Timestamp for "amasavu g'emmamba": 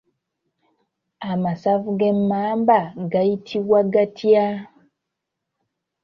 1.31-2.79